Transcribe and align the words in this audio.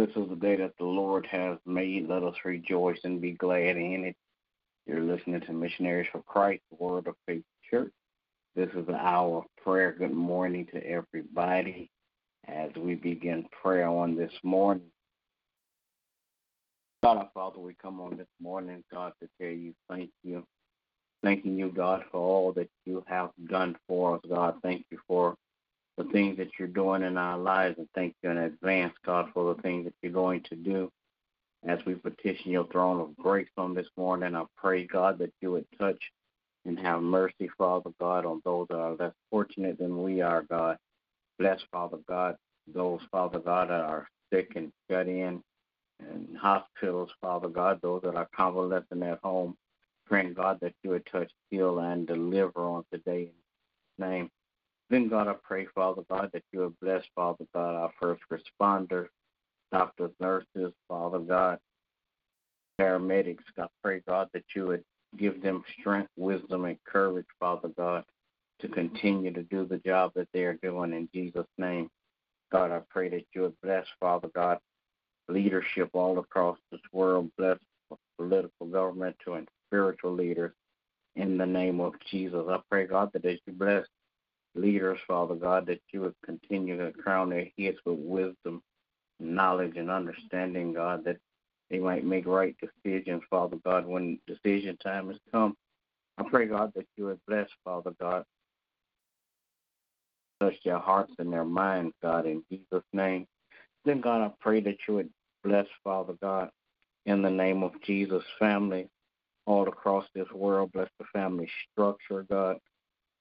This 0.00 0.16
is 0.16 0.30
the 0.30 0.36
day 0.36 0.56
that 0.56 0.72
the 0.78 0.86
Lord 0.86 1.26
has 1.26 1.58
made. 1.66 2.08
Let 2.08 2.22
us 2.22 2.34
rejoice 2.42 2.96
and 3.04 3.20
be 3.20 3.32
glad 3.32 3.76
in 3.76 4.04
it. 4.06 4.16
You're 4.86 5.02
listening 5.02 5.42
to 5.42 5.52
Missionaries 5.52 6.08
for 6.10 6.22
Christ, 6.22 6.62
the 6.70 6.82
Word 6.82 7.06
of 7.06 7.16
Faith 7.26 7.44
Church. 7.70 7.92
This 8.56 8.70
is 8.74 8.86
the 8.86 8.94
hour 8.94 9.40
of 9.40 9.44
prayer. 9.62 9.92
Good 9.92 10.14
morning 10.14 10.66
to 10.72 10.82
everybody 10.86 11.90
as 12.48 12.70
we 12.78 12.94
begin 12.94 13.44
prayer 13.62 13.88
on 13.88 14.16
this 14.16 14.32
morning. 14.42 14.90
God 17.02 17.18
our 17.18 17.28
Father, 17.34 17.58
we 17.58 17.74
come 17.74 18.00
on 18.00 18.16
this 18.16 18.26
morning, 18.40 18.82
God, 18.90 19.12
to 19.20 19.28
tell 19.38 19.54
you 19.54 19.74
thank 19.90 20.08
you. 20.24 20.46
Thanking 21.22 21.58
you, 21.58 21.70
God, 21.76 22.04
for 22.10 22.20
all 22.20 22.52
that 22.54 22.70
you 22.86 23.04
have 23.06 23.32
done 23.50 23.76
for 23.86 24.14
us, 24.14 24.22
God. 24.26 24.54
Thank 24.62 24.86
you 24.90 24.98
for 25.06 25.34
the 26.02 26.10
things 26.12 26.38
that 26.38 26.48
you're 26.58 26.68
doing 26.68 27.02
in 27.02 27.16
our 27.16 27.36
lives, 27.36 27.76
and 27.78 27.88
thank 27.94 28.14
you 28.22 28.30
in 28.30 28.38
advance, 28.38 28.94
God, 29.04 29.28
for 29.34 29.54
the 29.54 29.62
things 29.62 29.84
that 29.84 29.94
you're 30.02 30.12
going 30.12 30.42
to 30.48 30.56
do. 30.56 30.90
As 31.66 31.78
we 31.84 31.94
petition 31.94 32.50
your 32.50 32.66
throne 32.68 33.00
of 33.00 33.16
grace 33.16 33.50
on 33.58 33.74
this 33.74 33.88
morning, 33.96 34.34
I 34.34 34.44
pray, 34.56 34.86
God, 34.86 35.18
that 35.18 35.32
you 35.42 35.52
would 35.52 35.66
touch 35.78 36.02
and 36.64 36.78
have 36.78 37.02
mercy, 37.02 37.50
Father 37.58 37.90
God, 38.00 38.24
on 38.24 38.40
those 38.44 38.66
that 38.68 38.78
are 38.78 38.96
less 38.98 39.12
fortunate 39.30 39.78
than 39.78 40.02
we 40.02 40.22
are, 40.22 40.42
God. 40.42 40.78
Bless, 41.38 41.60
Father 41.70 41.98
God, 42.08 42.36
those, 42.72 43.00
Father 43.10 43.38
God, 43.38 43.68
that 43.68 43.80
are 43.80 44.08
sick 44.32 44.52
and 44.56 44.72
shut 44.90 45.06
in 45.06 45.42
in 46.00 46.34
hospitals, 46.40 47.10
Father 47.20 47.48
God, 47.48 47.78
those 47.82 48.00
that 48.02 48.14
are 48.14 48.28
convalescing 48.34 49.02
at 49.02 49.18
home. 49.22 49.54
Praying, 50.06 50.34
God, 50.34 50.58
that 50.62 50.74
you 50.82 50.90
would 50.90 51.06
touch, 51.06 51.30
heal, 51.50 51.78
and 51.78 52.06
deliver 52.06 52.60
on 52.62 52.84
today 52.92 53.30
in 53.98 54.06
name. 54.06 54.30
Then, 54.90 55.08
God, 55.08 55.28
I 55.28 55.34
pray, 55.42 55.66
Father 55.72 56.02
God, 56.10 56.30
that 56.32 56.42
you 56.52 56.60
would 56.60 56.80
bless, 56.80 57.04
Father 57.14 57.44
God, 57.54 57.76
our 57.76 57.92
first 58.00 58.22
responders, 58.30 59.06
doctors, 59.70 60.10
nurses, 60.20 60.72
Father 60.88 61.20
God, 61.20 61.58
paramedics. 62.80 63.38
I 63.56 63.66
pray, 63.82 64.02
God, 64.06 64.28
that 64.34 64.44
you 64.54 64.66
would 64.66 64.82
give 65.16 65.42
them 65.42 65.62
strength, 65.78 66.10
wisdom, 66.16 66.64
and 66.64 66.76
courage, 66.84 67.26
Father 67.38 67.70
God, 67.76 68.04
to 68.60 68.68
continue 68.68 69.32
to 69.32 69.44
do 69.44 69.64
the 69.64 69.78
job 69.78 70.10
that 70.16 70.28
they 70.32 70.42
are 70.42 70.58
doing 70.60 70.92
in 70.92 71.08
Jesus' 71.14 71.46
name. 71.56 71.88
God, 72.50 72.72
I 72.72 72.80
pray 72.90 73.08
that 73.10 73.26
you 73.32 73.42
would 73.42 73.60
bless, 73.62 73.86
Father 74.00 74.28
God, 74.34 74.58
leadership 75.28 75.90
all 75.92 76.18
across 76.18 76.58
this 76.72 76.80
world, 76.92 77.30
bless 77.38 77.58
political, 78.18 78.66
governmental, 78.66 79.34
and 79.34 79.48
spiritual 79.68 80.12
leaders 80.12 80.52
in 81.14 81.38
the 81.38 81.46
name 81.46 81.80
of 81.80 81.92
Jesus. 82.10 82.44
I 82.48 82.58
pray, 82.68 82.86
God, 82.86 83.10
that 83.12 83.24
as 83.24 83.38
you 83.46 83.52
bless 83.52 83.86
leaders, 84.54 84.98
Father 85.06 85.34
God, 85.34 85.66
that 85.66 85.80
you 85.92 86.00
would 86.02 86.14
continue 86.24 86.76
to 86.78 86.92
crown 86.92 87.30
their 87.30 87.46
heads 87.58 87.78
with 87.84 87.98
wisdom, 87.98 88.62
knowledge, 89.18 89.76
and 89.76 89.90
understanding, 89.90 90.72
God, 90.72 91.04
that 91.04 91.18
they 91.70 91.78
might 91.78 92.04
make 92.04 92.26
right 92.26 92.56
decisions, 92.60 93.22
Father 93.30 93.56
God, 93.64 93.86
when 93.86 94.18
decision 94.26 94.76
time 94.78 95.08
has 95.08 95.18
come. 95.32 95.56
I 96.18 96.24
pray, 96.28 96.46
God, 96.46 96.72
that 96.74 96.86
you 96.96 97.06
would 97.06 97.20
bless, 97.26 97.48
Father 97.64 97.92
God, 98.00 98.24
touch 100.40 100.56
their 100.64 100.78
hearts 100.78 101.12
and 101.18 101.32
their 101.32 101.44
minds, 101.44 101.94
God, 102.02 102.26
in 102.26 102.42
Jesus' 102.50 102.84
name. 102.92 103.26
Then, 103.84 104.00
God, 104.00 104.22
I 104.22 104.32
pray 104.40 104.60
that 104.60 104.76
you 104.86 104.94
would 104.94 105.10
bless, 105.44 105.66
Father 105.82 106.14
God, 106.20 106.50
in 107.06 107.22
the 107.22 107.30
name 107.30 107.62
of 107.62 107.72
Jesus, 107.82 108.22
family 108.38 108.88
all 109.46 109.68
across 109.68 110.04
this 110.14 110.30
world. 110.32 110.72
Bless 110.72 110.88
the 110.98 111.06
family 111.12 111.48
structure, 111.72 112.24
God. 112.28 112.58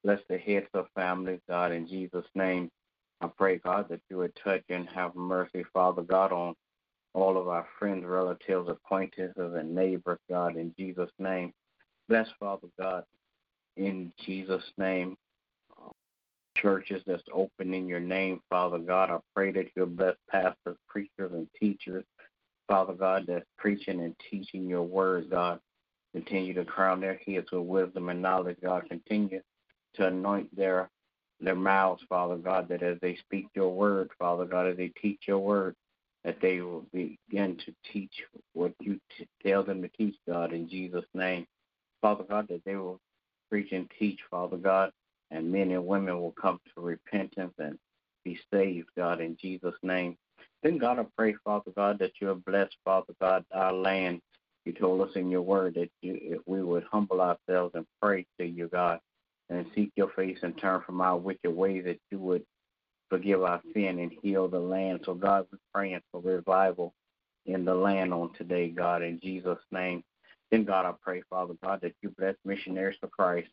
Bless 0.03 0.19
the 0.29 0.37
heads 0.37 0.67
of 0.73 0.87
families, 0.95 1.41
God, 1.47 1.71
in 1.71 1.87
Jesus' 1.87 2.25
name. 2.33 2.69
I 3.21 3.27
pray, 3.27 3.57
God, 3.57 3.87
that 3.89 4.01
you 4.09 4.17
would 4.17 4.37
touch 4.41 4.63
and 4.69 4.87
have 4.89 5.13
mercy, 5.15 5.65
Father 5.73 6.01
God, 6.03 6.31
on 6.31 6.55
all 7.13 7.37
of 7.37 7.49
our 7.49 7.67
friends, 7.77 8.05
relatives, 8.05 8.69
acquaintances, 8.69 9.53
and 9.55 9.75
neighbors, 9.75 10.19
God, 10.29 10.55
in 10.55 10.73
Jesus' 10.77 11.11
name. 11.19 11.51
Bless, 12.07 12.27
Father 12.39 12.67
God, 12.79 13.03
in 13.75 14.13
Jesus' 14.25 14.63
name. 14.77 15.17
Churches 16.57 17.01
that's 17.05 17.23
open 17.33 17.73
in 17.73 17.87
your 17.87 17.99
name, 17.99 18.41
Father 18.49 18.79
God. 18.79 19.09
I 19.09 19.17
pray 19.35 19.51
that 19.51 19.67
you'll 19.75 19.87
bless 19.87 20.15
pastors, 20.29 20.77
preachers, 20.87 21.31
and 21.33 21.47
teachers, 21.59 22.03
Father 22.67 22.93
God, 22.93 23.25
that's 23.27 23.45
preaching 23.57 24.01
and 24.01 24.15
teaching 24.29 24.67
your 24.67 24.83
word, 24.83 25.29
God. 25.29 25.59
Continue 26.13 26.53
to 26.55 26.65
crown 26.65 27.01
their 27.01 27.19
heads 27.25 27.51
with 27.51 27.61
wisdom 27.61 28.09
and 28.09 28.21
knowledge, 28.21 28.57
God. 28.61 28.89
Continue 28.89 29.41
to 29.95 30.07
anoint 30.07 30.55
their 30.55 30.89
their 31.41 31.55
mouths, 31.55 32.03
Father 32.09 32.35
God, 32.35 32.67
that 32.69 32.83
as 32.83 32.97
they 33.01 33.15
speak 33.15 33.47
your 33.55 33.73
word, 33.73 34.09
Father 34.19 34.45
God, 34.45 34.67
as 34.67 34.77
they 34.77 34.89
teach 35.01 35.21
your 35.27 35.39
word, 35.39 35.75
that 36.25 36.41
they 36.41 36.61
will 36.61 36.85
begin 36.93 37.57
to 37.65 37.73
teach 37.93 38.11
what 38.53 38.73
you 38.81 38.99
t- 39.17 39.27
tell 39.45 39.63
them 39.63 39.81
to 39.81 39.87
teach, 39.89 40.15
God, 40.27 40.51
in 40.53 40.67
Jesus' 40.69 41.05
name. 41.13 41.47
Father 42.01 42.25
God, 42.29 42.47
that 42.49 42.63
they 42.65 42.75
will 42.75 42.99
preach 43.49 43.71
and 43.71 43.89
teach, 43.97 44.19
Father 44.29 44.57
God, 44.57 44.91
and 45.31 45.51
men 45.51 45.71
and 45.71 45.85
women 45.85 46.19
will 46.19 46.33
come 46.33 46.59
to 46.75 46.81
repentance 46.81 47.53
and 47.57 47.77
be 48.23 48.39
saved, 48.53 48.89
God, 48.97 49.21
in 49.21 49.37
Jesus' 49.41 49.75
name. 49.83 50.17
Then, 50.63 50.77
God, 50.77 50.99
I 50.99 51.05
pray, 51.17 51.35
Father 51.43 51.71
God, 51.75 51.99
that 51.99 52.11
you 52.21 52.41
blessed, 52.45 52.75
Father 52.83 53.13
God, 53.21 53.45
our 53.53 53.73
land. 53.73 54.21
You 54.65 54.73
told 54.73 55.01
us 55.01 55.15
in 55.15 55.29
your 55.31 55.41
word 55.41 55.75
that 55.75 55.89
you, 56.01 56.17
if 56.21 56.41
we 56.45 56.61
would 56.61 56.83
humble 56.91 57.21
ourselves 57.21 57.73
and 57.75 57.85
pray 58.01 58.25
to 58.39 58.45
you, 58.45 58.67
God, 58.67 58.99
and 59.49 59.65
seek 59.75 59.91
your 59.95 60.09
face 60.15 60.37
and 60.43 60.57
turn 60.57 60.81
from 60.85 61.01
our 61.01 61.17
wicked 61.17 61.51
ways, 61.51 61.83
that 61.85 61.99
you 62.11 62.19
would 62.19 62.43
forgive 63.09 63.43
our 63.43 63.61
sin 63.73 63.99
and 63.99 64.11
heal 64.21 64.47
the 64.47 64.59
land. 64.59 65.01
So, 65.05 65.13
God, 65.13 65.47
we're 65.51 65.59
praying 65.73 66.01
for 66.11 66.21
revival 66.21 66.93
in 67.45 67.65
the 67.65 67.73
land 67.73 68.13
on 68.13 68.33
today, 68.33 68.69
God, 68.69 69.01
in 69.01 69.19
Jesus' 69.21 69.57
name. 69.71 70.03
Then, 70.51 70.65
God, 70.65 70.85
I 70.85 70.93
pray, 71.01 71.21
Father 71.29 71.55
God, 71.63 71.81
that 71.81 71.95
you 72.01 72.13
bless 72.17 72.35
missionaries 72.45 72.97
for 72.99 73.07
Christ. 73.07 73.49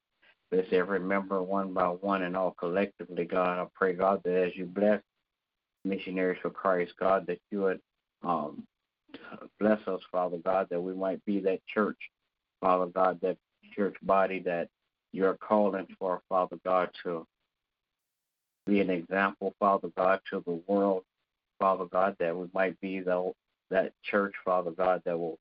Bless 0.51 0.67
every 0.73 1.01
member 1.01 1.43
one 1.43 1.73
by 1.73 1.89
one 1.89 2.23
and 2.23 2.37
all 2.37 2.55
collectively, 2.59 3.25
God. 3.25 3.59
I 3.59 3.67
pray, 3.75 3.95
God, 3.95 4.21
that 4.25 4.47
as 4.47 4.53
you 4.55 4.67
bless 4.67 5.01
missionaries 5.85 6.39
for 6.43 6.51
Christ, 6.51 6.93
God, 7.01 7.27
that 7.27 7.41
you 7.51 7.63
would 7.63 7.81
um, 8.23 8.65
bless 9.59 9.81
us, 9.87 10.01
Father 10.13 10.39
God, 10.39 10.69
that 10.71 10.81
we 10.81 10.95
might 10.95 11.25
be 11.25 11.41
that 11.41 11.61
church, 11.67 11.99
Father 12.61 12.87
God, 12.87 13.19
that 13.23 13.37
church 13.75 13.97
body 14.03 14.41
that 14.41 14.69
you're 15.13 15.37
calling 15.37 15.87
for, 15.99 16.21
Father 16.29 16.59
God, 16.65 16.91
to 17.05 17.27
be 18.67 18.81
an 18.81 18.91
example, 18.91 19.55
Father 19.59 19.89
God, 19.97 20.21
to 20.31 20.43
the 20.45 20.61
world, 20.67 21.05
Father 21.59 21.87
God, 21.87 22.17
that 22.19 22.37
we 22.37 22.47
might 22.53 22.79
be 22.81 23.01
the, 23.01 23.33
that 23.71 23.93
church, 24.03 24.35
Father 24.45 24.73
God, 24.73 25.03
that 25.05 25.19
will 25.19 25.39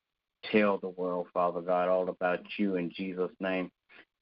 tell 0.51 0.77
the 0.77 0.89
world, 0.89 1.27
Father 1.33 1.61
God, 1.61 1.89
all 1.89 2.09
about 2.09 2.39
you 2.57 2.75
in 2.75 2.91
Jesus' 2.95 3.31
name. 3.39 3.69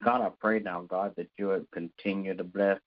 God, 0.02 0.22
I 0.22 0.30
pray 0.40 0.58
now, 0.58 0.82
God, 0.82 1.12
that 1.16 1.28
you 1.38 1.48
would 1.48 1.66
continue 1.72 2.34
to 2.34 2.44
bless 2.44 2.78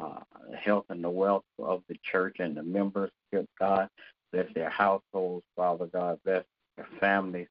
uh, 0.00 0.20
health 0.58 0.86
and 0.90 1.02
the 1.02 1.10
wealth 1.10 1.44
of 1.58 1.82
the 1.88 1.96
church 2.10 2.36
and 2.38 2.56
the 2.56 2.62
members, 2.62 3.10
God. 3.58 3.88
Bless 4.32 4.46
their 4.54 4.70
households, 4.70 5.44
Father 5.56 5.86
God. 5.86 6.18
Bless 6.24 6.44
their 6.76 6.86
families 7.00 7.48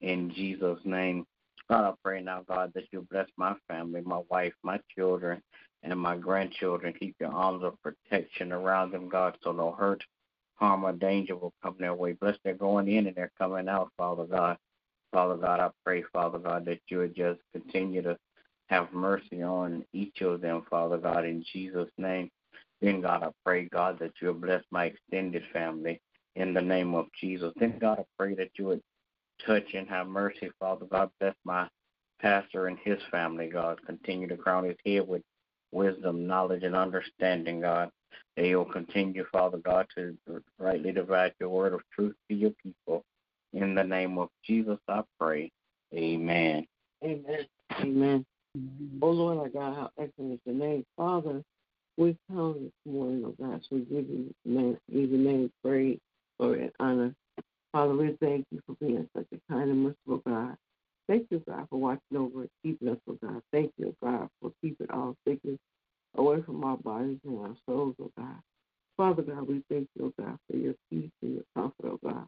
in 0.00 0.32
Jesus' 0.32 0.78
name. 0.84 1.26
God, 1.70 1.84
I 1.84 1.92
pray 2.02 2.20
now, 2.20 2.42
God, 2.48 2.72
that 2.74 2.88
you 2.90 3.06
bless 3.12 3.28
my 3.36 3.54
family, 3.68 4.00
my 4.04 4.20
wife, 4.28 4.54
my 4.64 4.80
children, 4.96 5.40
and 5.84 6.00
my 6.00 6.16
grandchildren. 6.16 6.92
Keep 6.98 7.14
your 7.20 7.32
arms 7.32 7.62
of 7.62 7.80
protection 7.80 8.50
around 8.50 8.90
them, 8.90 9.08
God, 9.08 9.38
so 9.44 9.52
no 9.52 9.70
hurt, 9.70 10.02
harm, 10.56 10.82
or 10.82 10.92
danger 10.92 11.36
will 11.36 11.52
come 11.62 11.76
their 11.78 11.94
way. 11.94 12.14
Bless 12.14 12.36
their 12.42 12.54
going 12.54 12.88
in 12.88 13.06
and 13.06 13.14
their 13.14 13.30
coming 13.38 13.68
out, 13.68 13.92
Father 13.96 14.24
God. 14.24 14.56
Father 15.12 15.36
God, 15.36 15.60
I 15.60 15.70
pray, 15.84 16.02
Father 16.12 16.38
God, 16.38 16.64
that 16.64 16.80
you 16.88 16.98
would 16.98 17.14
just 17.14 17.38
continue 17.52 18.02
to 18.02 18.16
have 18.66 18.92
mercy 18.92 19.40
on 19.44 19.84
each 19.92 20.22
of 20.22 20.40
them, 20.40 20.64
Father 20.68 20.98
God, 20.98 21.24
in 21.24 21.44
Jesus' 21.52 21.90
name. 21.96 22.30
Then, 22.80 23.00
God, 23.00 23.22
I 23.22 23.28
pray, 23.44 23.68
God, 23.68 24.00
that 24.00 24.14
you'll 24.20 24.34
bless 24.34 24.64
my 24.72 24.86
extended 24.86 25.44
family 25.52 26.00
in 26.34 26.52
the 26.52 26.62
name 26.62 26.96
of 26.96 27.06
Jesus. 27.20 27.52
Then, 27.60 27.78
God, 27.78 28.00
I 28.00 28.04
pray 28.18 28.34
that 28.34 28.50
you 28.56 28.64
would 28.64 28.82
touch 29.46 29.74
and 29.74 29.88
have 29.88 30.06
mercy, 30.06 30.50
Father 30.58 30.86
God. 30.86 31.10
Bless 31.20 31.34
my 31.44 31.68
pastor 32.20 32.66
and 32.66 32.78
his 32.84 32.98
family, 33.10 33.48
God. 33.48 33.78
Continue 33.86 34.28
to 34.28 34.36
crown 34.36 34.64
his 34.64 34.76
head 34.84 35.06
with 35.06 35.22
wisdom, 35.72 36.26
knowledge, 36.26 36.62
and 36.62 36.76
understanding, 36.76 37.60
God. 37.60 37.90
That 38.36 38.44
he'll 38.44 38.64
continue, 38.64 39.24
Father 39.30 39.58
God, 39.58 39.86
to 39.96 40.16
rightly 40.58 40.92
divide 40.92 41.34
your 41.40 41.50
word 41.50 41.74
of 41.74 41.80
truth 41.94 42.14
to 42.28 42.34
your 42.34 42.52
people. 42.62 43.04
In 43.52 43.74
the 43.74 43.84
name 43.84 44.18
of 44.18 44.28
Jesus, 44.44 44.78
I 44.88 45.02
pray. 45.18 45.50
Amen. 45.94 46.66
Amen. 47.02 47.46
Amen. 47.80 48.26
Oh 49.00 49.10
Lord, 49.10 49.38
our 49.38 49.48
God, 49.48 49.76
how 49.76 49.90
excellent 49.98 50.34
is 50.34 50.40
your 50.44 50.54
name. 50.54 50.84
Father, 50.96 51.42
we 51.96 52.16
come 52.28 52.54
this 52.64 52.92
morning, 52.92 53.24
oh 53.24 53.34
God, 53.40 53.60
so 53.62 53.76
we 53.76 53.82
give 53.82 54.08
you 54.08 54.34
name, 54.44 54.76
give 54.92 55.10
your 55.10 55.20
name 55.20 55.52
praise, 55.64 55.98
glory, 56.38 56.62
and 56.62 56.72
honor. 56.80 57.14
Father, 57.72 57.94
we 57.94 58.16
thank 58.20 58.46
you 58.50 58.60
for 58.66 58.74
being 58.80 59.08
such 59.16 59.26
a 59.32 59.52
kind 59.52 59.70
and 59.70 59.84
merciful 59.84 60.22
God. 60.26 60.56
Thank 61.08 61.28
you, 61.30 61.42
God, 61.48 61.66
for 61.70 61.78
watching 61.78 62.16
over 62.16 62.42
and 62.42 62.50
keeping 62.64 62.88
us, 62.88 62.98
oh 63.08 63.18
God. 63.22 63.40
Thank 63.52 63.72
you, 63.78 63.94
God, 64.02 64.28
for 64.40 64.52
keeping 64.62 64.90
all 64.90 65.16
sickness 65.26 65.58
away 66.16 66.42
from 66.42 66.64
our 66.64 66.76
bodies 66.76 67.18
and 67.24 67.38
our 67.40 67.56
souls, 67.66 67.94
oh 68.02 68.10
God. 68.16 68.36
Father 68.96 69.22
God, 69.22 69.48
we 69.48 69.62
thank 69.70 69.88
you, 69.96 70.06
oh 70.18 70.22
God, 70.22 70.38
for 70.50 70.56
your 70.56 70.74
peace 70.90 71.10
and 71.22 71.34
your 71.34 71.44
comfort, 71.54 71.86
oh 71.86 72.00
God. 72.04 72.26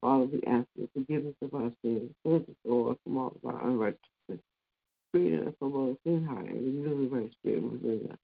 Father, 0.00 0.24
we 0.24 0.42
ask 0.46 0.66
you 0.76 0.86
to 0.86 0.90
forgive 0.94 1.26
us 1.26 1.34
of 1.42 1.54
us, 2.36 2.42
Lord, 2.64 2.96
from 3.04 3.18
all 3.18 3.36
of 3.42 3.54
our 3.54 3.68
unrighteousness, 3.68 4.40
free 5.12 5.38
us 5.38 5.54
from 5.58 5.74
all 5.74 5.96
sin, 6.04 6.24
heart, 6.24 6.46
and 6.46 6.84
renew 6.84 7.08
the 7.08 7.16
right 7.16 7.32
spirit 7.40 7.62
within 7.62 8.08
us. 8.10 8.18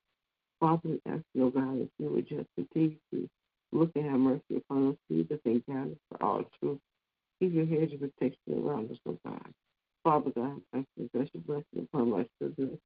Father, 0.61 0.81
we 0.85 1.00
ask 1.06 1.23
you, 1.35 1.50
God, 1.55 1.81
that 1.81 1.91
you 1.99 2.11
would 2.11 2.29
just 2.29 2.49
continue 2.56 2.97
to 3.12 3.29
look 3.73 3.91
and 3.94 4.11
have 4.11 4.19
mercy 4.20 4.56
upon 4.56 4.91
us, 4.91 4.97
lead 5.11 5.31
us 5.32 5.38
and 5.44 5.62
guide 5.67 5.93
us 5.93 5.99
for 6.11 6.23
all 6.23 6.44
truth. 6.61 6.79
Keep 7.41 7.53
your 7.53 7.67
hedge 7.67 7.93
of 7.93 8.00
protection 8.00 8.64
around 8.64 8.91
us, 8.91 8.97
oh 9.06 9.19
God. 9.25 9.53
Father 10.05 10.31
God, 10.35 10.61
I 10.73 10.79
ask 10.79 10.87
you 10.97 11.09
special 11.09 11.41
blessing 11.41 11.88
upon 11.93 12.11
my 12.11 12.26
children, 12.38 12.79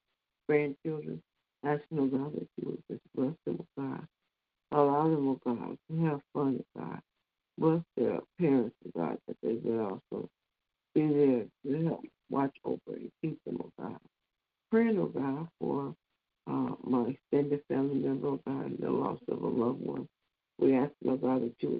grandchildren, 0.48 1.22
asking, 1.64 1.98
oh 1.98 2.06
God, 2.06 2.32
that 2.34 2.48
you 2.56 2.66
would 2.70 2.82
just 2.90 3.02
bless 3.14 3.34
them, 3.46 3.58
oh 3.60 3.66
God. 3.80 4.06
Allow 4.72 5.04
them, 5.04 5.28
oh 5.28 5.40
God, 5.44 5.76
to 5.90 6.04
have 6.06 6.20
fun, 6.34 6.64
oh 6.76 6.80
God. 6.80 7.00
Bless 7.58 7.82
their 7.96 8.20
parents, 8.40 8.74
oh 8.86 9.00
God, 9.00 9.18
that 9.28 9.36
they 9.42 9.58
will 9.62 10.00
also 10.12 10.28
be 10.94 11.06
there 11.06 11.44
to 11.66 11.84
help 11.84 12.00
watch 12.30 12.56
over 12.64 12.78
and 12.88 13.10
keep 13.22 13.38
them, 13.44 13.58
oh 13.62 13.70
God. 13.80 13.98
Praying, 14.72 14.98
oh 14.98 15.06
God, 15.06 15.48
for 15.60 15.94
uh, 16.48 16.74
my 16.82 17.10
extended 17.10 17.60
family 17.68 17.96
member, 17.96 18.28
oh 18.28 18.40
God, 18.46 18.66
and 18.66 18.78
the 18.80 18.90
loss 18.90 19.20
of 19.28 19.42
a 19.42 19.46
loved 19.46 19.80
one. 19.80 20.08
We 20.58 20.74
ask, 20.74 20.92
oh 21.06 21.16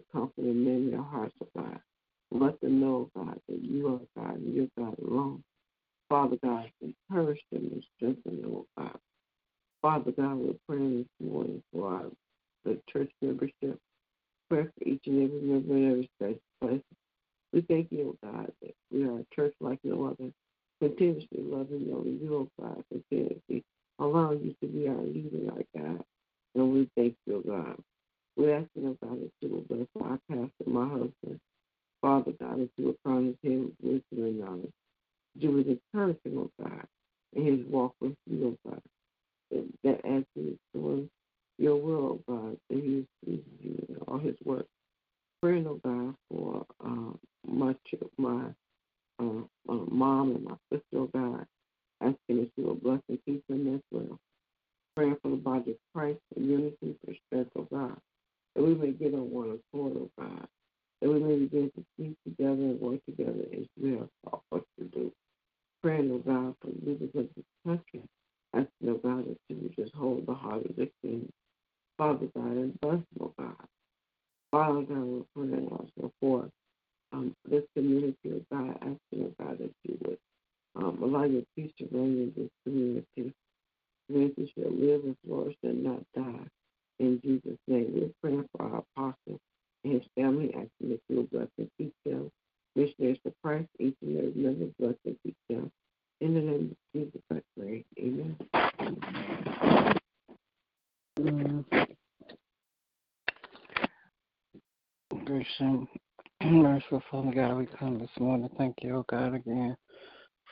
That 0.00 0.12
comfort 0.12 0.36
them 0.36 0.66
in 0.66 0.90
their 0.90 1.02
hearts, 1.02 1.34
oh 1.42 1.48
God. 1.54 1.78
Let 2.30 2.60
them 2.60 2.80
know, 2.80 3.10
God, 3.14 3.38
that 3.48 3.62
you 3.62 3.88
are 3.88 4.22
God 4.22 4.36
and 4.36 4.54
you're 4.54 4.66
God 4.78 4.96
alone. 4.98 5.42
Father 6.08 6.36
God, 6.42 6.70
encourage 6.80 7.42
them 7.52 7.68
and 7.72 7.84
strengthen 7.96 8.40
them, 8.40 8.52
oh 8.54 8.66
God. 8.78 8.98
Father 9.82 10.12
God, 10.12 10.36
we're 10.36 10.54
praying 10.68 10.98
this 10.98 11.28
morning 11.28 11.62
for 11.72 11.92
our 11.92 12.04
the 12.64 12.78
church 12.90 13.10
membership. 13.20 13.78
Pray 14.48 14.64
for 14.64 14.88
each 14.88 15.02
and 15.06 15.24
every 15.24 15.40
member 15.40 15.76
in 15.76 15.90
every 15.90 16.10
special 16.16 16.40
place. 16.62 16.82
We 17.52 17.60
thank 17.62 17.88
you, 17.90 18.16
oh 18.22 18.32
God, 18.32 18.52
that 18.62 18.74
we 18.90 19.04
are 19.04 19.18
a 19.18 19.26
church 19.34 19.54
like 19.60 19.80
no 19.82 20.06
other, 20.06 20.30
continuously 20.80 21.40
loving 21.40 21.80
you, 21.80 22.48
oh 22.58 22.62
God, 22.62 22.84
continuously 22.90 23.64
allowing 23.98 24.40
you 24.40 24.54
to 24.60 24.66
be 24.66 24.88
our 24.88 25.02
leader, 25.02 25.52
our 25.52 25.82
God. 25.82 26.04
And 26.54 26.72
we 26.72 26.88
thank 26.96 27.16
you, 27.26 27.42
oh 27.46 27.50
God. 27.50 27.76
We 28.36 28.52
ask 28.52 28.66
you, 28.74 28.96
oh 29.02 29.06
God, 29.06 29.20
that 29.20 29.30
you 29.40 29.48
will 29.48 29.64
bless 29.68 30.18
pastor, 30.28 30.50
my 30.66 30.88
husband. 30.88 31.40
Father 32.00 32.32
God, 32.40 32.60
that 32.60 32.70
you 32.76 32.86
will 32.86 32.96
promise 33.04 33.36
him 33.42 33.72
wisdom 33.82 34.02
and 34.12 34.40
knowledge. 34.40 34.72
You 35.38 35.52
would 35.52 35.66
encourage 35.66 36.18
him, 36.24 36.38
oh 36.38 36.50
God, 36.62 36.86
in 37.34 37.44
his 37.44 37.66
walk 37.66 37.94
with 38.00 38.14
you, 38.26 38.56
oh 38.66 38.70
God. 38.70 38.82
That 39.84 40.04
as 40.06 40.24
is 40.36 40.56
doing 40.74 41.10
your 41.58 41.76
will, 41.76 42.20
oh 42.20 42.20
God, 42.26 42.56
that 42.68 42.78
he 42.78 42.98
is 42.98 43.06
pleasing 43.24 43.58
you 43.60 43.86
in 43.88 43.96
all 44.08 44.18
his 44.18 44.36
work. 44.44 44.66
Praying, 45.42 45.66
oh 45.66 45.80
God, 45.84 46.14
for 46.30 46.66
uh, 46.84 47.12
my, 47.46 47.74
my 48.18 48.46
uh, 49.18 49.42
uh, 49.68 49.84
mom 49.90 50.36
and 50.36 50.44
my 50.44 50.56
sister, 50.72 50.84
oh 50.94 51.10
God, 51.14 51.46
asking 52.02 52.16
that 52.28 52.50
you 52.56 52.64
will 52.64 52.74
bless 52.74 53.00
and 53.08 53.18
keep 53.26 53.46
them 53.48 53.74
as 53.74 53.80
well. 53.90 54.18
Praying 54.96 55.16
for 55.22 55.30
the 55.30 55.36
body 55.36 55.72
of 55.72 55.76
Christ, 55.94 56.18
for 56.32 56.40
unity, 56.40 56.96
for 57.04 57.14
strength, 57.26 57.50
oh 57.56 57.66
God, 57.70 57.96
that 58.54 58.62
we 58.62 58.74
may 58.74 58.90
get 58.92 59.14
on 59.14 59.30
one 59.30 59.50
accord, 59.50 59.92
oh 59.96 60.10
God, 60.18 60.46
that 61.00 61.08
we 61.08 61.20
may 61.20 61.38
begin 61.38 61.70
to 61.76 61.84
speak 61.94 62.16
together 62.26 62.52
and 62.52 62.80
work 62.80 63.00
together 63.06 63.44
as 63.52 63.66
we 63.80 63.92
have 63.92 64.08
taught 64.24 64.42
us 64.54 64.62
to 64.78 64.84
do. 64.86 65.12
Praying, 65.82 66.10
oh 66.12 66.18
God, 66.18 66.54
for 66.60 66.68
the 66.68 66.90
leaders 66.90 67.10
of 67.14 67.28
this 67.34 67.44
country, 67.66 68.02
asking, 68.54 68.88
oh 68.88 69.00
God, 69.02 69.26
that 69.26 69.38
you 69.48 69.56
would 69.62 69.76
just 69.76 69.94
hold 69.94 70.26
the 70.26 70.34
heart 70.34 70.64
of 70.66 70.76
the 70.76 70.90
king. 71.02 71.30
Father 71.96 72.26
God, 72.34 72.46
and 72.46 72.80
bless, 72.80 73.00
oh 73.20 73.32
God. 73.38 73.54
Father 74.50 74.82
God, 74.82 75.04
we're 75.04 75.22
praying 75.34 75.68
also 75.70 76.12
for 76.20 76.48
um, 77.12 77.34
this 77.48 77.62
community, 77.76 78.16
oh 78.28 78.42
God, 78.50 78.76
asking, 78.76 78.98
oh 79.26 79.34
God, 79.38 79.58
that 79.58 79.70
you 79.84 79.98
would 80.04 80.18
um, 80.76 80.99
allow 81.10 81.24
your 81.24 81.42
peace 81.56 81.72
to 81.78 81.88
reign 81.90 82.32
in 82.32 82.32
this 82.36 82.50
community. 82.64 83.34
Community 84.06 84.52
shall 84.54 84.70
live 84.70 85.04
and 85.04 85.16
flourish 85.26 85.56
and 85.62 85.82
not 85.82 86.02
die. 86.14 86.46
In 86.98 87.20
Jesus' 87.24 87.58
name, 87.66 87.90
we're 87.94 88.10
praying 88.22 88.48
for 88.52 88.62
our 88.62 88.84
apostle 88.96 89.40
and 89.84 89.94
his 89.94 90.02
family, 90.16 90.48
asking 90.48 90.90
that 90.90 91.00
you 91.08 91.16
will 91.16 91.22
bless 91.24 91.48
and 91.58 91.70
keep 91.78 91.92
them. 92.04 92.30
Missionaries 92.76 93.18
for 93.22 93.32
Christ, 93.42 93.68
each 93.78 93.96
and 94.02 94.16
every 94.18 94.32
member, 94.42 94.66
bless 94.78 94.94
and 95.04 95.16
keep 95.24 95.36
them. 95.48 95.70
In 96.20 96.34
the 96.34 96.40
name 96.40 96.76
of 96.94 97.00
Jesus, 97.00 97.22
I 97.32 97.40
pray. 97.58 97.84
Amen. 97.98 98.36
And 106.40 106.82
Father 107.10 107.32
God, 107.34 107.58
we 107.58 107.66
come 107.66 107.98
this 107.98 108.08
morning. 108.18 108.48
Thank 108.56 108.76
you, 108.82 108.96
oh 108.96 109.04
God, 109.08 109.34
again 109.34 109.76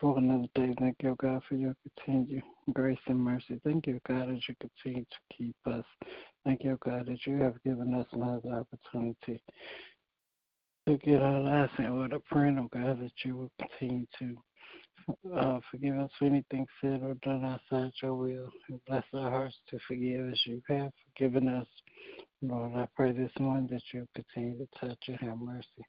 for 0.01 0.19
another 0.19 0.49
day. 0.55 0.75
Thank 0.79 0.97
you, 1.03 1.17
God, 1.21 1.43
for 1.49 1.57
your 1.57 1.75
continued 1.97 2.43
grace 2.73 2.99
and 3.07 3.19
mercy. 3.19 3.61
Thank 3.65 3.87
you, 3.87 4.01
God, 4.07 4.31
as 4.31 4.39
you 4.49 4.55
continue 4.61 5.05
to 5.05 5.37
keep 5.37 5.57
us. 5.67 5.85
Thank 6.45 6.65
you, 6.65 6.79
God, 6.85 7.07
that 7.07 7.27
you 7.27 7.39
have 7.39 7.63
given 7.65 7.95
us 7.95 8.07
another 8.13 8.65
opportunity 8.65 9.43
to 10.87 10.97
get 10.99 11.23
our 11.23 11.41
lives 11.41 11.73
in 11.79 11.87
order. 11.87 12.19
Praying, 12.31 12.59
oh 12.59 12.69
God, 12.73 13.01
that 13.03 13.13
you 13.25 13.37
will 13.37 13.51
continue 13.61 14.07
to 14.19 14.37
uh, 15.37 15.61
forgive 15.71 15.97
us 15.99 16.11
for 16.19 16.27
anything 16.27 16.67
said 16.81 17.03
or 17.03 17.15
done 17.23 17.45
outside 17.45 17.93
your 18.03 18.15
will. 18.15 18.51
And 18.69 18.81
bless 18.87 19.05
our 19.15 19.31
hearts 19.31 19.57
to 19.71 19.79
forgive 19.87 20.31
as 20.31 20.41
you 20.47 20.63
have 20.69 20.91
forgiven 21.17 21.49
us. 21.49 21.67
Lord, 22.41 22.73
I 22.77 22.87
pray 22.95 23.13
this 23.13 23.33
morning 23.41 23.69
that 23.71 23.83
you 23.93 24.07
continue 24.15 24.59
to 24.59 24.69
touch 24.81 24.99
and 25.09 25.19
have 25.21 25.39
mercy 25.39 25.85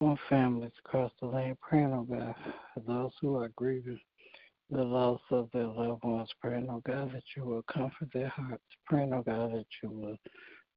on 0.00 0.18
families 0.28 0.72
across 0.84 1.12
the 1.20 1.26
land. 1.26 1.56
Praying, 1.60 1.92
oh 1.92 2.02
God, 2.02 2.34
for 2.74 2.80
those 2.86 3.12
who 3.20 3.36
are 3.36 3.50
grieving 3.56 4.00
the 4.70 4.82
loss 4.82 5.20
of 5.30 5.48
their 5.52 5.66
loved 5.66 6.02
ones. 6.04 6.28
Praying, 6.40 6.68
oh 6.70 6.82
God, 6.86 7.12
that 7.12 7.22
you 7.36 7.44
will 7.44 7.62
comfort 7.62 8.08
their 8.12 8.28
hearts. 8.28 8.62
Praying, 8.86 9.12
oh 9.12 9.22
God, 9.22 9.52
that 9.52 9.66
you 9.82 9.90
will 9.90 10.16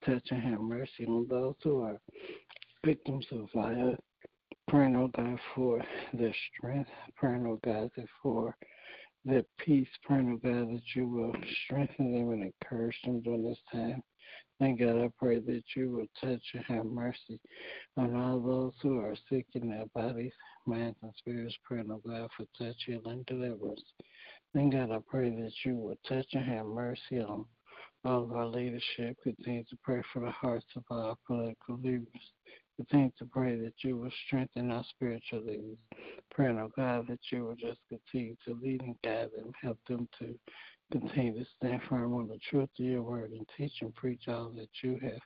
touch 0.05 0.27
and 0.31 0.41
have 0.41 0.59
mercy 0.59 1.05
on 1.07 1.27
those 1.29 1.55
who 1.63 1.81
are 1.83 1.99
victims 2.85 3.25
of 3.31 3.47
violence. 3.53 4.01
Praying, 4.67 4.95
oh 4.95 5.09
God, 5.15 5.39
for 5.55 5.81
their 6.13 6.33
strength. 6.55 6.89
Praying, 7.15 7.45
oh 7.47 7.59
God, 7.63 7.91
that 7.95 8.07
for 8.21 8.55
their 9.25 9.43
peace. 9.59 9.87
Praying, 10.03 10.31
oh 10.33 10.47
God, 10.47 10.69
that 10.73 10.95
you 10.95 11.07
will 11.07 11.33
strengthen 11.65 12.13
them 12.13 12.31
and 12.31 12.43
encourage 12.43 12.97
them 13.05 13.21
during 13.21 13.43
this 13.43 13.59
time. 13.71 14.01
Thank 14.59 14.79
God, 14.79 15.03
I 15.03 15.09
pray 15.17 15.39
that 15.39 15.63
you 15.75 15.89
will 15.89 16.07
touch 16.21 16.43
and 16.53 16.63
have 16.65 16.85
mercy 16.85 17.39
on 17.97 18.15
all 18.15 18.39
those 18.39 18.73
who 18.81 18.99
are 18.99 19.15
sick 19.29 19.45
in 19.55 19.69
their 19.69 19.85
bodies, 19.93 20.31
minds, 20.65 20.97
and 21.01 21.11
spirits. 21.17 21.55
Praying, 21.65 21.89
oh 21.91 22.01
God, 22.07 22.29
for 22.37 22.45
touch, 22.57 22.77
healing, 22.85 23.01
and 23.05 23.25
deliverance. 23.25 23.83
Thank 24.53 24.73
God, 24.73 24.91
I 24.91 24.99
pray 25.07 25.31
that 25.31 25.51
you 25.65 25.75
will 25.75 25.97
touch 26.07 26.27
and 26.33 26.45
have 26.45 26.65
mercy 26.65 27.19
on 27.19 27.45
all 28.05 28.23
of 28.23 28.31
our 28.31 28.45
leadership. 28.45 29.17
Continue 29.23 29.63
to 29.63 29.77
pray 29.83 30.01
for 30.13 30.19
the 30.21 30.31
hearts 30.31 30.67
of 30.75 30.83
our 30.91 31.15
political 31.25 31.77
leaders. 31.81 32.07
Continue 32.77 33.11
to 33.19 33.25
pray 33.25 33.55
that 33.55 33.73
you 33.83 33.97
will 33.97 34.11
strengthen 34.27 34.71
our 34.71 34.83
spiritual 34.89 35.41
leaders. 35.41 35.77
Praying, 36.31 36.59
oh 36.59 36.71
God, 36.75 37.07
that 37.07 37.19
you 37.31 37.45
will 37.45 37.55
just 37.55 37.79
continue 37.89 38.35
to 38.47 38.57
lead 38.61 38.81
and 38.81 38.95
guide 39.03 39.29
them, 39.35 39.51
help 39.61 39.77
them 39.87 40.07
to 40.19 40.33
continue 40.99 41.33
to 41.33 41.45
stand 41.57 41.81
firm 41.89 42.13
on 42.13 42.27
the 42.27 42.37
truth 42.49 42.69
of 42.79 42.85
your 42.85 43.01
word 43.01 43.31
and 43.31 43.47
teach 43.57 43.73
and 43.81 43.93
preach 43.95 44.27
all 44.27 44.51
that 44.55 44.69
you 44.83 44.99
have 45.01 45.19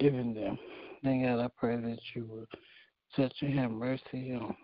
given 0.00 0.34
them. 0.34 0.58
Then, 1.02 1.22
God, 1.22 1.44
I 1.44 1.48
pray 1.56 1.76
that 1.76 1.98
you 2.14 2.24
will 2.26 2.46
touch 3.14 3.34
and 3.42 3.58
have 3.58 3.70
mercy 3.70 4.32
on 4.32 4.56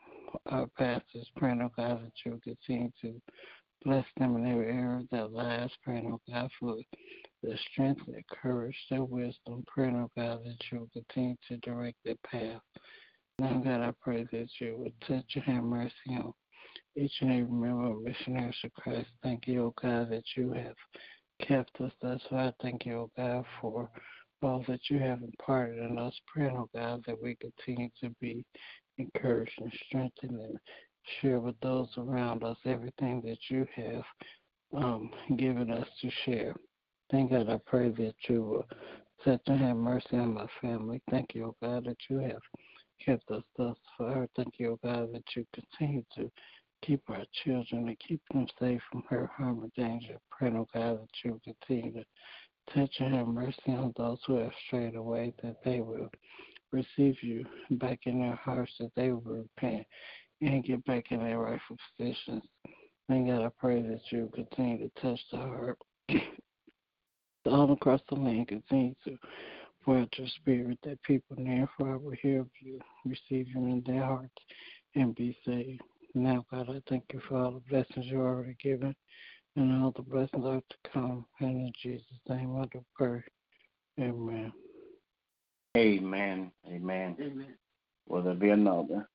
our 0.47 0.66
pastors. 0.78 1.28
Praying, 1.37 1.61
oh 1.62 1.70
God, 1.76 2.02
that 2.02 2.12
you 2.25 2.32
will 2.32 2.40
continue 2.40 2.90
to 3.02 3.20
bless 3.85 4.06
them 4.16 4.37
in 4.37 4.50
every 4.50 4.66
area 4.66 5.00
of 5.00 5.09
their 5.11 5.26
lives. 5.26 5.73
Praying, 5.85 6.11
oh 6.11 6.20
God, 6.32 6.50
for 6.59 6.76
their 7.42 7.59
strength, 7.70 8.00
their 8.06 8.25
courage, 8.42 8.76
their 8.88 9.04
wisdom. 9.04 9.62
Praying, 9.66 9.97
oh 9.97 10.11
God, 10.16 10.40
that 10.44 10.56
you 10.73 10.80
will 10.80 10.90
continue 10.92 11.37
to 11.49 11.59
direct 11.59 11.99
their 12.04 12.16
path. 12.25 12.62
Now, 13.38 13.61
God, 13.62 13.80
I 13.80 13.92
pray 14.00 14.26
that 14.32 14.49
you 14.59 14.76
will 14.78 15.06
touch 15.06 15.25
and 15.35 15.44
have 15.44 15.64
mercy 15.64 15.92
on 16.11 16.32
each 16.97 17.12
and 17.20 17.30
every 17.30 17.44
member 17.44 17.90
of 17.90 18.02
Missionaries 18.02 18.56
of 18.64 18.73
Christ. 18.75 19.09
Thank 19.23 19.47
you, 19.47 19.66
O 19.66 19.75
God, 19.80 20.11
that 20.11 20.25
you 20.37 20.52
have 20.52 20.75
kept 21.47 21.80
us 21.80 21.92
thus 22.02 22.20
far. 22.28 22.52
Thank 22.62 22.87
you, 22.87 22.94
O 22.94 23.11
God, 23.16 23.44
for 23.61 23.90
all 24.42 24.64
that 24.68 24.80
you 24.88 24.99
have 24.99 25.23
imparted 25.23 25.78
in 25.78 25.99
us. 25.99 26.14
Praying, 26.26 26.56
O 26.56 26.68
God, 26.75 27.02
that 27.06 27.23
we 27.23 27.37
continue 27.37 27.90
to 28.02 28.11
be 28.20 28.44
encouraged 28.99 29.52
and 29.59 29.73
strengthened 29.87 30.40
and 30.40 30.59
share 31.20 31.40
with 31.40 31.59
those 31.61 31.88
around 31.97 32.44
us 32.44 32.56
everything 32.64 33.23
that 33.25 33.38
you 33.49 33.66
have 33.75 34.04
um, 34.76 35.11
given 35.37 35.70
us 35.70 35.87
to 36.00 36.11
share. 36.25 36.54
Thank 37.11 37.30
God, 37.30 37.49
I 37.49 37.59
pray 37.66 37.90
that 37.90 38.14
you 38.28 38.42
will 38.42 38.66
set 39.25 39.40
your 39.47 39.56
hand 39.56 39.80
mercy 39.80 40.16
on 40.16 40.35
my 40.35 40.47
family. 40.61 41.02
Thank 41.11 41.35
you, 41.35 41.47
O 41.47 41.56
God, 41.62 41.85
that 41.87 41.97
you 42.09 42.18
have 42.18 42.40
kept 43.04 43.30
us 43.30 43.42
thus 43.56 43.76
far. 43.97 44.28
Thank 44.37 44.54
you, 44.59 44.73
O 44.73 44.78
God, 44.87 45.12
that 45.12 45.25
you 45.35 45.44
continue 45.54 46.04
to 46.16 46.30
keep 46.83 47.03
our 47.09 47.25
children 47.45 47.89
and 47.89 47.99
keep 48.07 48.21
them 48.33 48.47
safe 48.59 48.81
from 48.91 49.03
hurt, 49.09 49.31
harm, 49.37 49.61
or 49.63 49.83
danger. 49.83 50.17
Pray, 50.31 50.51
oh 50.55 50.67
God, 50.75 51.01
that 51.01 51.09
you 51.25 51.41
continue 51.45 51.93
to 51.93 52.05
touch 52.75 52.95
and 53.01 53.15
have 53.15 53.27
mercy 53.27 53.57
on 53.69 53.93
those 53.97 54.19
who 54.27 54.37
have 54.37 54.53
strayed 54.67 54.95
away, 54.95 55.35
that 55.43 55.57
they 55.65 55.81
will 55.81 56.11
receive 56.73 57.17
you 57.23 57.45
back 57.73 58.01
in 58.05 58.21
their 58.21 58.37
hearts 58.37 58.73
that 58.79 58.93
they 58.95 59.11
will 59.11 59.45
repent 59.57 59.87
and 60.41 60.65
get 60.65 60.85
back 60.85 61.07
in 61.11 61.19
their 61.19 61.39
rightful 61.39 61.77
positions. 61.97 62.43
And 63.09 63.27
God, 63.27 63.45
I 63.45 63.49
pray 63.59 63.83
that 63.83 64.01
you 64.11 64.31
continue 64.35 64.79
to 64.79 65.01
touch 65.01 65.21
the 65.33 65.39
heart 65.39 65.79
all 67.47 67.73
across 67.73 68.01
the 68.09 68.15
land, 68.15 68.49
continue 68.49 68.95
to 69.05 69.17
pour 69.85 69.99
out 69.99 70.19
your 70.19 70.29
spirit 70.41 70.79
that 70.85 71.03
people 71.03 71.37
near 71.39 71.69
far 71.77 71.99
will 71.99 72.15
hear 72.23 72.41
of 72.41 72.49
you, 72.61 72.79
receive 73.05 73.49
you 73.49 73.67
in 73.67 73.83
their 73.87 74.05
hearts, 74.05 74.33
and 74.95 75.15
be 75.15 75.37
saved. 75.45 75.83
Now, 76.14 76.45
God, 76.50 76.69
I 76.71 76.81
thank 76.88 77.05
you 77.12 77.21
for 77.29 77.38
all 77.38 77.52
the 77.52 77.61
blessings 77.69 78.07
you 78.07 78.21
already 78.21 78.57
given 78.62 78.95
and 79.57 79.83
all 79.83 79.93
the 79.95 80.02
blessings 80.02 80.45
are 80.45 80.61
to 80.61 80.90
come. 80.93 81.25
And 81.40 81.69
in 81.69 81.73
Jesus' 81.81 82.05
name 82.29 82.57
I 82.57 82.64
do 82.73 82.85
pray. 82.95 83.23
Amen. 83.99 84.52
Amen. 85.76 86.50
Amen. 86.67 87.17
Amen. 87.21 87.55
Will 88.09 88.23
there 88.23 88.35
be 88.35 88.50
another? 88.50 89.09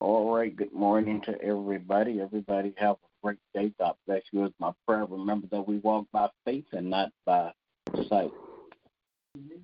All 0.00 0.34
right. 0.34 0.54
Good 0.54 0.72
morning 0.72 1.20
to 1.22 1.40
everybody. 1.42 2.20
Everybody 2.20 2.74
have 2.78 2.96
a 2.96 3.08
great 3.22 3.38
day. 3.54 3.72
God 3.78 3.94
bless 4.06 4.22
you. 4.32 4.44
Is 4.44 4.52
my 4.58 4.72
prayer. 4.86 5.04
Remember 5.04 5.46
that 5.50 5.66
we 5.66 5.78
walk 5.78 6.06
by 6.12 6.28
faith 6.44 6.66
and 6.72 6.88
not 6.88 7.10
by 7.26 7.52
sight. 8.08 8.32
Mm-hmm. 9.36 9.60